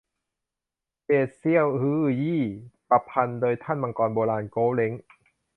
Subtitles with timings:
[1.03, 2.43] เดชเซียวฮื่อยี้
[2.89, 4.93] ประพันธ์โดยท่านมังกรโบราณ โกวเล้ง